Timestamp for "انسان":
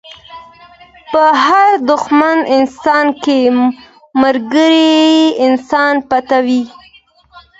2.57-3.07, 5.45-5.93